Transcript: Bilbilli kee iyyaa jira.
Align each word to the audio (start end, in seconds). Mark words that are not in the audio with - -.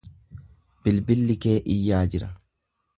Bilbilli 0.87 1.37
kee 1.47 1.55
iyyaa 1.77 2.05
jira. 2.15 2.35